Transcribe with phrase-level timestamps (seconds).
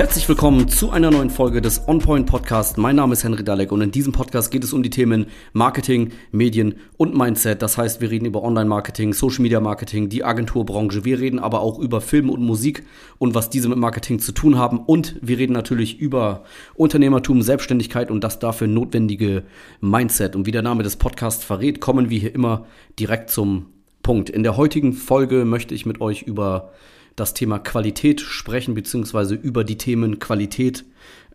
[0.00, 2.78] Herzlich willkommen zu einer neuen Folge des OnPoint Podcast.
[2.78, 6.12] Mein Name ist Henry Dalek und in diesem Podcast geht es um die Themen Marketing,
[6.32, 7.60] Medien und Mindset.
[7.60, 11.04] Das heißt, wir reden über Online-Marketing, Social Media Marketing, die Agenturbranche.
[11.04, 12.82] Wir reden aber auch über Film und Musik
[13.18, 14.78] und was diese mit Marketing zu tun haben.
[14.78, 16.44] Und wir reden natürlich über
[16.76, 19.42] Unternehmertum, Selbstständigkeit und das dafür notwendige
[19.82, 20.34] Mindset.
[20.34, 22.64] Und wie der Name des Podcasts verrät, kommen wir hier immer
[22.98, 23.66] direkt zum
[24.02, 24.30] Punkt.
[24.30, 26.70] In der heutigen Folge möchte ich mit euch über
[27.20, 30.84] das Thema Qualität sprechen, beziehungsweise über die Themen Qualität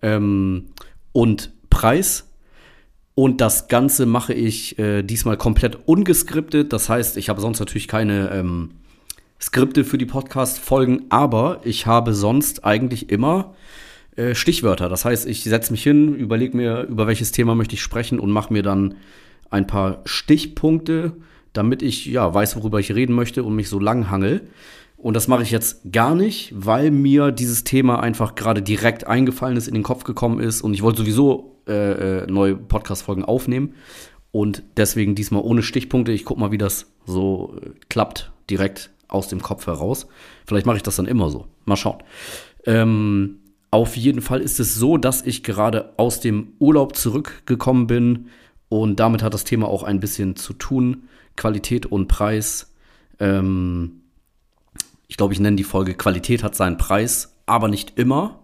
[0.02, 0.66] ähm,
[1.12, 2.30] und Preis.
[3.14, 6.74] Und das Ganze mache ich äh, diesmal komplett ungeskriptet.
[6.74, 8.72] Das heißt, ich habe sonst natürlich keine ähm,
[9.40, 13.56] Skripte für die Podcast-Folgen, aber ich habe sonst eigentlich immer
[14.16, 14.90] äh, Stichwörter.
[14.90, 18.32] Das heißt, ich setze mich hin, überlege mir, über welches Thema möchte ich sprechen und
[18.32, 18.96] mache mir dann
[19.50, 21.14] ein paar Stichpunkte,
[21.54, 24.48] damit ich ja weiß, worüber ich reden möchte und mich so lang hangel.
[25.06, 29.56] Und das mache ich jetzt gar nicht, weil mir dieses Thema einfach gerade direkt eingefallen
[29.56, 33.76] ist, in den Kopf gekommen ist und ich wollte sowieso äh, äh, neue Podcast-Folgen aufnehmen.
[34.32, 36.12] Und deswegen diesmal ohne Stichpunkte.
[36.12, 40.08] Ich gucke mal, wie das so äh, klappt, direkt aus dem Kopf heraus.
[40.48, 41.46] Vielleicht mache ich das dann immer so.
[41.66, 42.00] Mal schauen.
[42.66, 48.30] Ähm, auf jeden Fall ist es so, dass ich gerade aus dem Urlaub zurückgekommen bin
[48.70, 51.04] und damit hat das Thema auch ein bisschen zu tun.
[51.36, 52.74] Qualität und Preis.
[53.20, 54.02] Ähm,
[55.08, 58.40] ich glaube, ich nenne die Folge Qualität hat seinen Preis, aber nicht immer.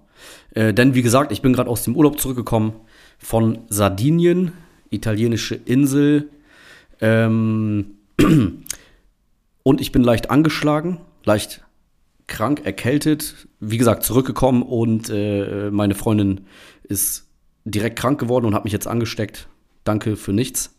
[0.54, 2.74] Äh, denn wie gesagt, ich bin gerade aus dem Urlaub zurückgekommen
[3.18, 4.54] von Sardinien,
[4.90, 6.30] italienische Insel.
[7.00, 7.96] Ähm,
[9.64, 11.64] und ich bin leicht angeschlagen, leicht
[12.28, 13.48] krank, erkältet.
[13.60, 16.42] Wie gesagt, zurückgekommen und äh, meine Freundin
[16.84, 17.28] ist
[17.66, 19.48] direkt krank geworden und hat mich jetzt angesteckt.
[19.84, 20.76] Danke für nichts.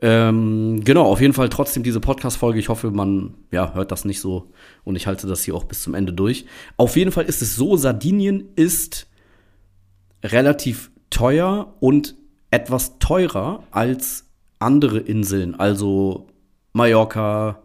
[0.00, 2.58] Ähm, genau, auf jeden Fall trotzdem diese Podcast-Folge.
[2.58, 4.50] Ich hoffe, man ja, hört das nicht so
[4.84, 6.46] und ich halte das hier auch bis zum Ende durch.
[6.76, 9.08] Auf jeden Fall ist es so, Sardinien ist
[10.22, 12.14] relativ teuer und
[12.50, 14.26] etwas teurer als
[14.58, 16.26] andere Inseln, also
[16.72, 17.62] Mallorca,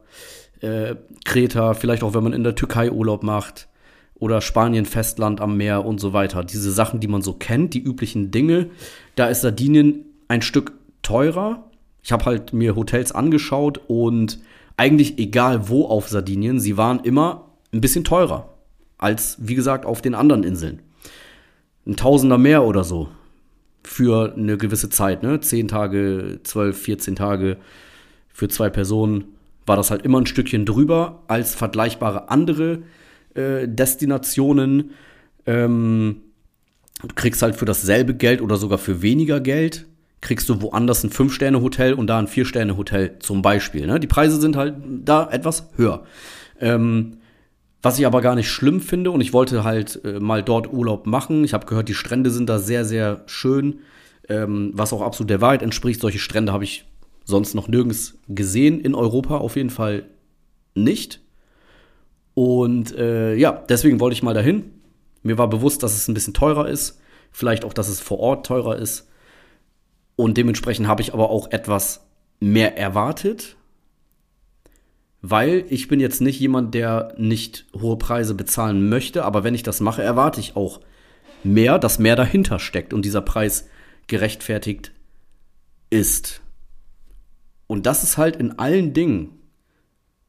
[0.61, 3.67] äh, Kreta, vielleicht auch wenn man in der Türkei Urlaub macht
[4.15, 6.43] oder Spanien, Festland am Meer und so weiter.
[6.43, 8.69] Diese Sachen, die man so kennt, die üblichen Dinge,
[9.15, 11.69] da ist Sardinien ein Stück teurer
[12.03, 14.39] ich habe halt mir Hotels angeschaut und
[14.77, 18.49] eigentlich egal wo auf Sardinien, sie waren immer ein bisschen teurer
[18.97, 20.81] als, wie gesagt, auf den anderen Inseln.
[21.85, 23.09] Ein Tausender mehr oder so
[23.83, 25.39] für eine gewisse Zeit, ne?
[25.41, 27.57] Zehn Tage, zwölf, 14 Tage
[28.29, 29.25] für zwei Personen
[29.65, 32.83] war das halt immer ein Stückchen drüber als vergleichbare andere
[33.33, 34.91] äh, Destinationen.
[35.45, 36.17] Ähm,
[37.01, 39.85] du kriegst halt für dasselbe Geld oder sogar für weniger Geld
[40.23, 43.85] kriegst du woanders ein Fünf-Sterne-Hotel und da ein Vier-Sterne-Hotel zum Beispiel.
[43.85, 43.99] Ne?
[43.99, 46.03] Die Preise sind halt da etwas höher.
[46.59, 47.17] Ähm,
[47.81, 51.05] was ich aber gar nicht schlimm finde und ich wollte halt äh, mal dort Urlaub
[51.05, 51.43] machen.
[51.43, 53.79] Ich habe gehört, die Strände sind da sehr, sehr schön,
[54.29, 55.99] ähm, was auch absolut der Wahrheit entspricht.
[55.99, 56.85] Solche Strände habe ich
[57.25, 60.05] sonst noch nirgends gesehen, in Europa auf jeden Fall
[60.73, 61.19] nicht.
[62.33, 64.71] Und äh, ja, deswegen wollte ich mal dahin.
[65.21, 66.99] Mir war bewusst, dass es ein bisschen teurer ist.
[67.31, 69.09] Vielleicht auch, dass es vor Ort teurer ist.
[70.15, 72.05] Und dementsprechend habe ich aber auch etwas
[72.39, 73.55] mehr erwartet,
[75.21, 79.63] weil ich bin jetzt nicht jemand, der nicht hohe Preise bezahlen möchte, aber wenn ich
[79.63, 80.81] das mache, erwarte ich auch
[81.43, 83.67] mehr, dass mehr dahinter steckt und dieser Preis
[84.07, 84.91] gerechtfertigt
[85.89, 86.41] ist.
[87.67, 89.39] Und das ist halt in allen Dingen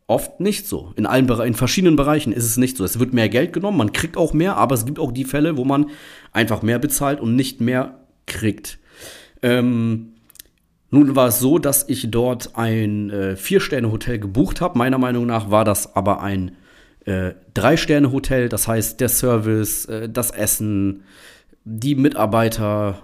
[0.06, 0.92] oft nicht so.
[0.96, 2.84] In allen in verschiedenen Bereichen ist es nicht so.
[2.84, 5.56] Es wird mehr Geld genommen, man kriegt auch mehr, aber es gibt auch die Fälle,
[5.56, 5.90] wo man
[6.32, 8.78] einfach mehr bezahlt und nicht mehr kriegt.
[9.44, 10.14] Ähm,
[10.90, 14.78] nun war es so, dass ich dort ein äh, Vier-Sterne-Hotel gebucht habe.
[14.78, 16.52] Meiner Meinung nach war das aber ein
[17.04, 18.48] äh, Drei-Sterne-Hotel.
[18.48, 21.02] Das heißt, der Service, äh, das Essen,
[21.64, 23.02] die Mitarbeiter,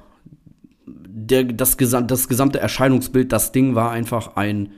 [0.87, 4.73] der, das, gesam das gesamte Erscheinungsbild, das Ding war einfach ein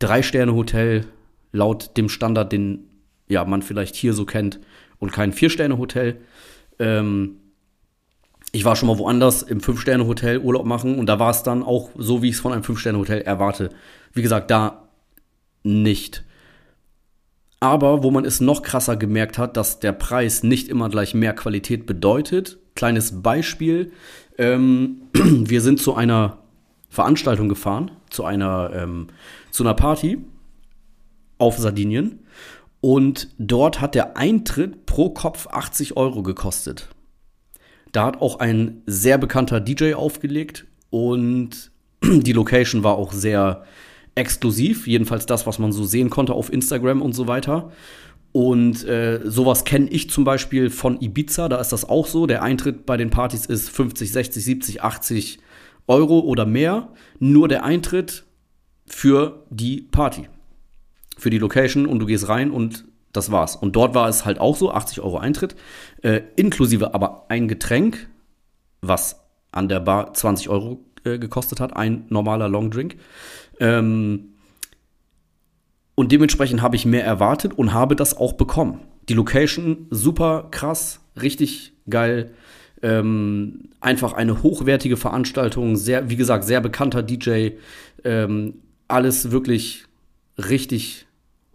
[0.00, 1.06] Drei-Sterne-Hotel
[1.52, 2.84] laut dem Standard, den
[3.26, 4.60] ja, man vielleicht hier so kennt
[4.98, 6.20] und kein Vier-Sterne-Hotel.
[6.78, 7.36] Ähm,
[8.52, 11.90] ich war schon mal woanders im Fünf-Sterne-Hotel Urlaub machen und da war es dann auch
[11.96, 13.70] so, wie ich es von einem Fünf-Sterne-Hotel erwarte.
[14.12, 14.88] Wie gesagt, da
[15.62, 16.24] nicht.
[17.60, 21.34] Aber wo man es noch krasser gemerkt hat, dass der Preis nicht immer gleich mehr
[21.34, 22.58] Qualität bedeutet.
[22.74, 23.92] Kleines Beispiel.
[24.38, 26.38] Ähm, wir sind zu einer
[26.88, 29.08] Veranstaltung gefahren, zu einer, ähm,
[29.50, 30.18] zu einer Party
[31.38, 32.20] auf Sardinien.
[32.80, 36.88] Und dort hat der Eintritt pro Kopf 80 Euro gekostet.
[37.92, 41.70] Da hat auch ein sehr bekannter DJ aufgelegt und
[42.02, 43.64] die Location war auch sehr
[44.14, 47.70] exklusiv, jedenfalls das, was man so sehen konnte auf Instagram und so weiter.
[48.32, 52.26] Und äh, sowas kenne ich zum Beispiel von Ibiza, da ist das auch so.
[52.26, 55.38] Der Eintritt bei den Partys ist 50, 60, 70, 80
[55.88, 56.92] Euro oder mehr.
[57.18, 58.24] Nur der Eintritt
[58.86, 60.28] für die Party,
[61.18, 63.56] für die Location und du gehst rein und das war's.
[63.56, 65.56] Und dort war es halt auch so, 80 Euro Eintritt,
[66.02, 68.08] äh, inklusive aber ein Getränk,
[68.80, 69.20] was
[69.52, 72.96] an der Bar 20 Euro äh, gekostet hat, ein normaler Longdrink.
[73.58, 74.34] Ähm,
[75.94, 78.80] und dementsprechend habe ich mehr erwartet und habe das auch bekommen.
[79.08, 82.32] Die Location super krass, richtig geil.
[82.82, 87.50] Ähm, einfach eine hochwertige Veranstaltung, sehr, wie gesagt, sehr bekannter DJ.
[88.04, 88.54] Ähm,
[88.88, 89.84] alles wirklich
[90.38, 91.06] richtig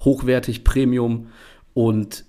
[0.05, 1.27] hochwertig, Premium.
[1.73, 2.25] Und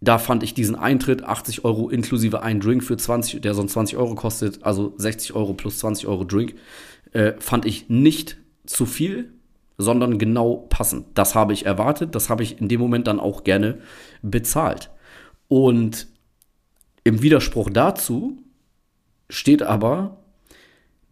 [0.00, 3.96] da fand ich diesen Eintritt, 80 Euro inklusive ein Drink für 20, der sonst 20
[3.96, 6.54] Euro kostet, also 60 Euro plus 20 Euro Drink,
[7.12, 9.32] äh, fand ich nicht zu viel
[9.78, 11.06] sondern genau passend.
[11.14, 13.78] Das habe ich erwartet, das habe ich in dem Moment dann auch gerne
[14.22, 14.90] bezahlt.
[15.46, 16.08] Und
[17.04, 18.42] im Widerspruch dazu
[19.30, 20.18] steht aber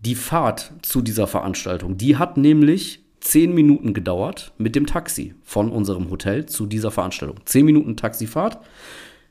[0.01, 1.97] die Fahrt zu dieser Veranstaltung.
[1.97, 7.41] Die hat nämlich zehn Minuten gedauert mit dem Taxi von unserem Hotel zu dieser Veranstaltung.
[7.45, 8.59] Zehn Minuten Taxifahrt.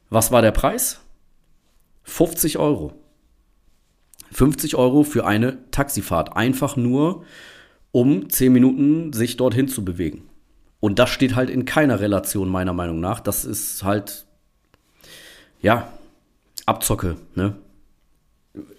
[0.10, 1.00] Was war der Preis?
[2.04, 2.94] 50 Euro.
[4.32, 6.36] 50 Euro für eine Taxifahrt.
[6.36, 7.24] Einfach nur,
[7.92, 10.24] um zehn Minuten sich dorthin zu bewegen.
[10.82, 13.22] Und das steht halt in keiner Relation, meiner Meinung nach.
[13.22, 14.26] Das ist halt,
[15.62, 15.88] ja,
[16.66, 17.56] Abzocke, ne?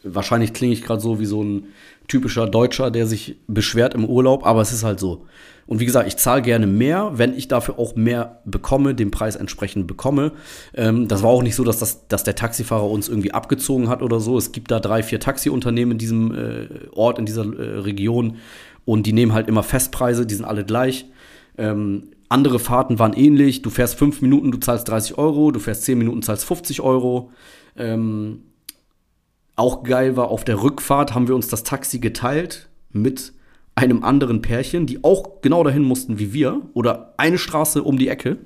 [0.03, 1.65] Wahrscheinlich klinge ich gerade so wie so ein
[2.09, 5.27] typischer Deutscher, der sich beschwert im Urlaub, aber es ist halt so.
[5.67, 9.35] Und wie gesagt, ich zahle gerne mehr, wenn ich dafür auch mehr bekomme, den Preis
[9.35, 10.33] entsprechend bekomme.
[10.75, 14.03] Ähm, das war auch nicht so, dass, das, dass der Taxifahrer uns irgendwie abgezogen hat
[14.03, 14.39] oder so.
[14.39, 18.37] Es gibt da drei, vier Taxiunternehmen in diesem äh, Ort, in dieser äh, Region.
[18.85, 21.07] Und die nehmen halt immer Festpreise, die sind alle gleich.
[21.59, 23.63] Ähm, andere Fahrten waren ähnlich.
[23.63, 25.51] Du fährst fünf Minuten, du zahlst 30 Euro.
[25.51, 27.31] Du fährst zehn Minuten, zahlst 50 Euro.
[27.77, 28.43] Ähm,
[29.57, 33.33] auch geil war, auf der Rückfahrt haben wir uns das Taxi geteilt mit
[33.75, 36.63] einem anderen Pärchen, die auch genau dahin mussten wie wir.
[36.75, 38.39] Oder eine Straße um die Ecke.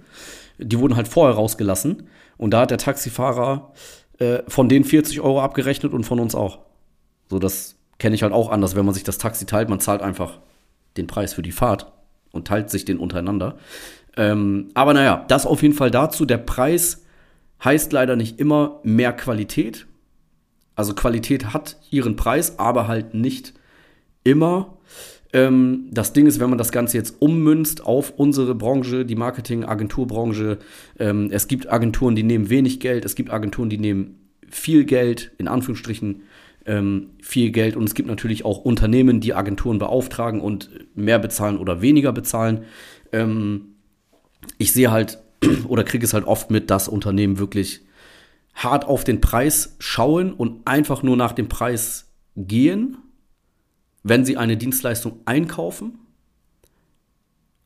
[0.59, 2.09] Die wurden halt vorher rausgelassen.
[2.37, 3.73] Und da hat der Taxifahrer
[4.19, 6.59] äh, von denen 40 Euro abgerechnet und von uns auch.
[7.29, 9.69] So, das kenne ich halt auch anders, wenn man sich das Taxi teilt.
[9.69, 10.39] Man zahlt einfach
[10.97, 11.93] den Preis für die Fahrt
[12.33, 13.57] und teilt sich den untereinander.
[14.17, 16.25] Ähm, aber naja, das auf jeden Fall dazu.
[16.27, 17.05] Der Preis
[17.65, 19.87] heißt leider nicht immer mehr Qualität.
[20.81, 23.53] Also Qualität hat ihren Preis, aber halt nicht
[24.25, 24.79] immer.
[25.31, 30.57] Ähm, das Ding ist, wenn man das Ganze jetzt ummünzt auf unsere Branche, die Marketing-Agenturbranche,
[30.99, 35.33] ähm, es gibt Agenturen, die nehmen wenig Geld, es gibt Agenturen, die nehmen viel Geld,
[35.37, 36.23] in Anführungsstrichen
[36.65, 37.77] ähm, viel Geld.
[37.77, 42.65] Und es gibt natürlich auch Unternehmen, die Agenturen beauftragen und mehr bezahlen oder weniger bezahlen.
[43.13, 43.75] Ähm,
[44.57, 45.19] ich sehe halt
[45.69, 47.83] oder kriege es halt oft mit, dass Unternehmen wirklich
[48.63, 52.99] hart auf den Preis schauen und einfach nur nach dem Preis gehen,
[54.03, 55.99] wenn sie eine Dienstleistung einkaufen.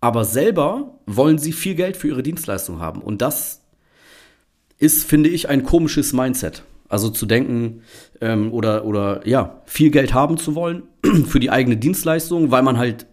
[0.01, 3.01] Aber selber wollen sie viel Geld für ihre Dienstleistung haben.
[3.01, 3.63] Und das
[4.79, 6.63] ist, finde ich, ein komisches Mindset.
[6.89, 7.83] Also zu denken
[8.21, 10.85] ähm, oder, oder ja, viel Geld haben zu wollen
[11.27, 13.07] für die eigene Dienstleistung, weil man halt,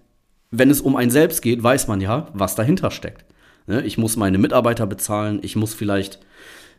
[0.51, 3.25] wenn es um einen selbst geht, weiß man ja, was dahinter steckt.
[3.67, 3.81] Ne?
[3.83, 6.19] Ich muss meine Mitarbeiter bezahlen, ich muss vielleicht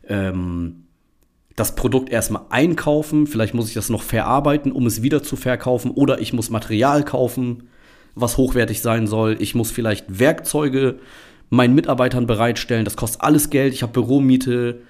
[0.06, 0.84] ähm,
[1.56, 5.90] das Produkt erstmal einkaufen, vielleicht muss ich das noch verarbeiten, um es wieder zu verkaufen,
[5.90, 7.68] oder ich muss Material kaufen,
[8.14, 9.36] was hochwertig sein soll.
[9.38, 10.98] Ich muss vielleicht Werkzeuge
[11.50, 14.80] meinen Mitarbeitern bereitstellen, das kostet alles Geld, ich habe Büromiete,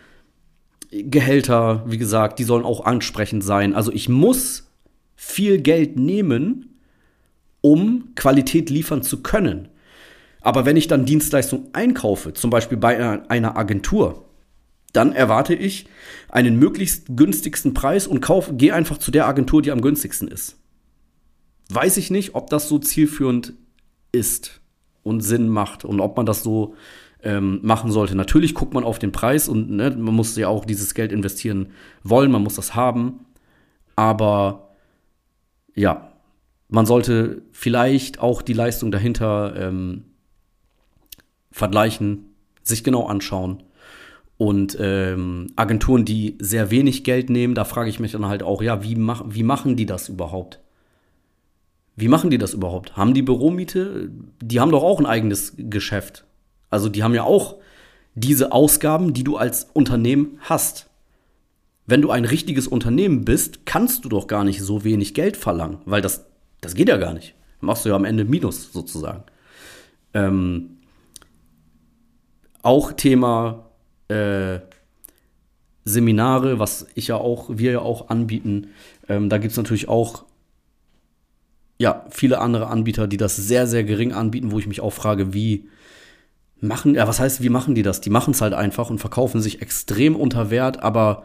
[0.91, 3.75] Gehälter, wie gesagt, die sollen auch ansprechend sein.
[3.75, 4.71] Also ich muss
[5.17, 6.79] viel Geld nehmen,
[7.63, 9.69] um Qualität liefern zu können.
[10.43, 14.25] Aber wenn ich dann Dienstleistungen einkaufe, zum Beispiel bei einer Agentur,
[14.93, 15.87] dann erwarte ich
[16.29, 20.57] einen möglichst günstigsten Preis und kaufe, gehe einfach zu der Agentur, die am günstigsten ist.
[21.69, 23.55] Weiß ich nicht, ob das so zielführend
[24.13, 24.61] ist
[25.03, 26.75] und Sinn macht und ob man das so
[27.23, 28.15] ähm, machen sollte.
[28.15, 31.69] Natürlich guckt man auf den Preis und ne, man muss ja auch dieses Geld investieren
[32.03, 33.21] wollen, man muss das haben.
[33.97, 34.71] Aber
[35.75, 36.13] ja,
[36.69, 40.05] man sollte vielleicht auch die Leistung dahinter ähm,
[41.51, 43.63] vergleichen, sich genau anschauen.
[44.43, 48.61] Und ähm, Agenturen, die sehr wenig Geld nehmen, da frage ich mich dann halt auch,
[48.61, 50.59] ja, wie, mach, wie machen die das überhaupt?
[51.95, 52.97] Wie machen die das überhaupt?
[52.97, 54.11] Haben die Büromiete?
[54.43, 56.25] Die haben doch auch ein eigenes Geschäft.
[56.71, 57.59] Also die haben ja auch
[58.17, 60.91] diese Ausgaben, die du als Unternehmen hast.
[61.87, 65.79] Wenn du ein richtiges Unternehmen bist, kannst du doch gar nicht so wenig Geld verlangen,
[65.85, 66.27] weil das,
[66.61, 67.37] das geht ja gar nicht.
[67.61, 69.23] Machst du ja am Ende Minus sozusagen.
[70.15, 70.79] Ähm,
[72.63, 73.69] Auch Thema
[74.13, 74.61] äh,
[75.85, 78.69] Seminare, was ich ja auch, wir ja auch anbieten.
[79.09, 80.25] Ähm, da gibt es natürlich auch
[81.79, 85.35] ja, viele andere Anbieter, die das sehr, sehr gering anbieten, wo ich mich auch frage,
[85.35, 85.69] wie
[86.61, 88.01] machen, ja, was heißt, wie machen die das?
[88.01, 91.25] Die machen es halt einfach und verkaufen sich extrem unter Wert, aber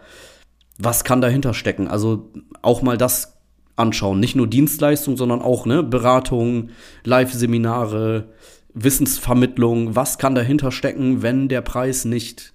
[0.80, 1.88] was kann dahinter stecken?
[1.88, 2.32] Also
[2.64, 3.38] auch mal das
[3.76, 4.20] anschauen.
[4.20, 6.70] Nicht nur Dienstleistung, sondern auch ne, Beratung,
[7.04, 8.30] Live-Seminare,
[8.74, 9.96] Wissensvermittlung.
[9.96, 12.54] Was kann dahinter stecken, wenn der Preis nicht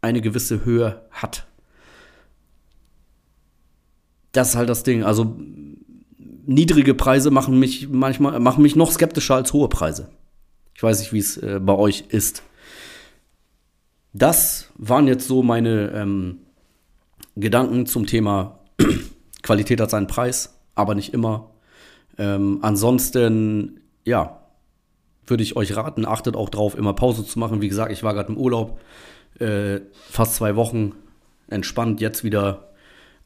[0.00, 1.46] eine gewisse Höhe hat?
[4.32, 5.02] Das ist halt das Ding.
[5.02, 5.36] Also
[6.46, 10.08] niedrige Preise machen mich manchmal machen mich noch skeptischer als hohe Preise.
[10.74, 12.42] Ich weiß nicht, wie es äh, bei euch ist.
[14.12, 16.38] Das waren jetzt so meine ähm,
[17.36, 18.58] Gedanken zum Thema
[19.42, 21.50] Qualität hat seinen Preis, aber nicht immer.
[22.18, 24.40] Ähm, ansonsten, ja,
[25.26, 27.60] würde ich euch raten, achtet auch drauf, immer Pause zu machen.
[27.60, 28.80] Wie gesagt, ich war gerade im Urlaub,
[29.40, 30.92] äh, fast zwei Wochen
[31.48, 32.70] entspannt, jetzt wieder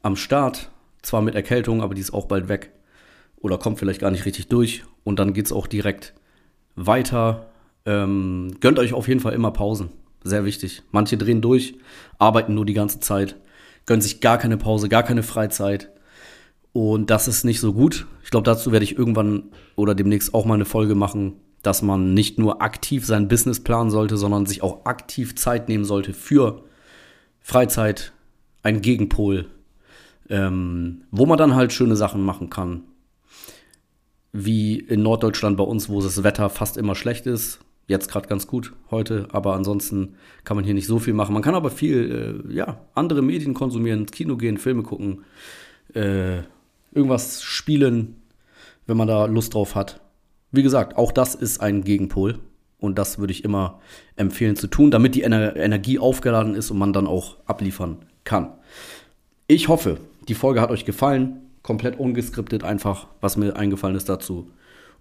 [0.01, 0.69] am Start.
[1.01, 2.71] Zwar mit Erkältung, aber die ist auch bald weg
[3.37, 6.15] oder kommt vielleicht gar nicht richtig durch und dann geht es auch direkt
[6.75, 7.47] weiter.
[7.85, 9.89] Ähm, gönnt euch auf jeden Fall immer Pausen.
[10.23, 10.81] Sehr wichtig.
[10.91, 11.75] Manche drehen durch,
[12.17, 13.35] arbeiten nur die ganze Zeit,
[13.85, 15.91] gönnen sich gar keine Pause, gar keine Freizeit.
[16.73, 18.07] Und das ist nicht so gut.
[18.23, 19.43] Ich glaube, dazu werde ich irgendwann
[19.75, 21.33] oder demnächst auch mal eine Folge machen,
[21.65, 25.85] dass man nicht nur aktiv sein Business planen sollte, sondern sich auch aktiv Zeit nehmen
[25.85, 26.63] sollte für
[27.41, 28.13] Freizeit,
[28.63, 29.47] ein Gegenpol,
[30.29, 32.83] ähm, wo man dann halt schöne Sachen machen kann,
[34.33, 37.59] wie in Norddeutschland bei uns, wo das Wetter fast immer schlecht ist.
[37.87, 41.33] Jetzt gerade ganz gut heute, aber ansonsten kann man hier nicht so viel machen.
[41.33, 45.23] Man kann aber viel, äh, ja, andere Medien konsumieren, ins Kino gehen, Filme gucken,
[45.93, 46.37] äh,
[46.91, 48.15] irgendwas spielen,
[48.87, 50.01] wenn man da Lust drauf hat.
[50.55, 52.39] Wie gesagt, auch das ist ein Gegenpol
[52.79, 53.79] und das würde ich immer
[54.15, 58.53] empfehlen zu tun, damit die Ener Energie aufgeladen ist und man dann auch abliefern kann.
[59.47, 59.97] Ich hoffe,
[60.27, 64.51] die Folge hat euch gefallen komplett ungeskriptet einfach, was mir eingefallen ist dazu.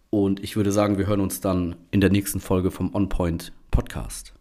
[0.09, 3.53] Und ich würde sagen, wir hören uns dann in der nächsten Folge vom On Point
[3.71, 4.33] Podcast.